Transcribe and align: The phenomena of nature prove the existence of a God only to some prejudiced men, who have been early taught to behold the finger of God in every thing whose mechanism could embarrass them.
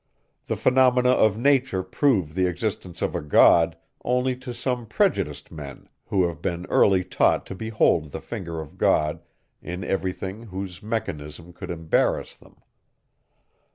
The 0.47 0.55
phenomena 0.57 1.09
of 1.11 1.37
nature 1.37 1.83
prove 1.83 2.33
the 2.33 2.47
existence 2.47 3.03
of 3.03 3.13
a 3.13 3.21
God 3.21 3.77
only 4.03 4.35
to 4.37 4.51
some 4.51 4.87
prejudiced 4.87 5.51
men, 5.51 5.89
who 6.07 6.23
have 6.27 6.41
been 6.41 6.65
early 6.71 7.03
taught 7.03 7.45
to 7.45 7.53
behold 7.53 8.09
the 8.09 8.19
finger 8.19 8.59
of 8.61 8.79
God 8.79 9.21
in 9.61 9.83
every 9.83 10.11
thing 10.11 10.45
whose 10.47 10.81
mechanism 10.81 11.53
could 11.53 11.69
embarrass 11.69 12.35
them. 12.35 12.63